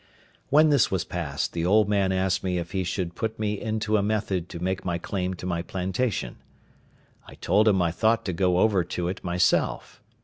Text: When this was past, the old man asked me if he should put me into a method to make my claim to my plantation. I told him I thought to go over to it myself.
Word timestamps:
When 0.49 0.69
this 0.71 0.89
was 0.89 1.03
past, 1.05 1.53
the 1.53 1.63
old 1.63 1.87
man 1.87 2.11
asked 2.11 2.43
me 2.43 2.57
if 2.57 2.71
he 2.71 2.83
should 2.83 3.13
put 3.13 3.37
me 3.37 3.61
into 3.61 3.97
a 3.97 4.01
method 4.01 4.49
to 4.49 4.57
make 4.59 4.83
my 4.83 4.97
claim 4.97 5.35
to 5.35 5.45
my 5.45 5.61
plantation. 5.61 6.37
I 7.27 7.35
told 7.35 7.67
him 7.67 7.79
I 7.83 7.91
thought 7.91 8.25
to 8.25 8.33
go 8.33 8.57
over 8.57 8.83
to 8.83 9.07
it 9.09 9.23
myself. 9.23 10.01